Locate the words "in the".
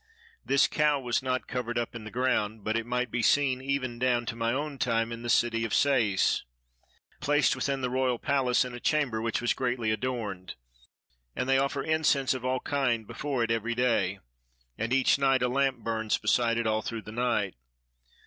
1.93-2.09, 5.11-5.29